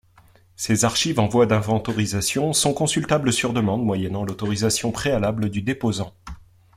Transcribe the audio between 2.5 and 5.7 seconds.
sont consultables sur demande, moyennant l’autorisation préalable du